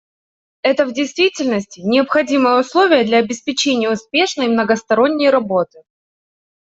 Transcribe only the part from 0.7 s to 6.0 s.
в действительности,— необходимое условие для обеспечения успешной многосторонней работы.